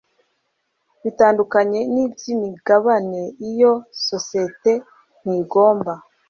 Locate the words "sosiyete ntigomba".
4.07-5.93